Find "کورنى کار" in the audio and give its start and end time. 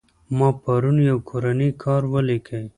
1.29-2.01